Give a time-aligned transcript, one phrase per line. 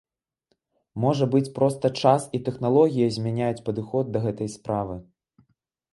[1.03, 4.95] Можа быць проста час і тэхналогія змяняюць падыход да гэтай справы.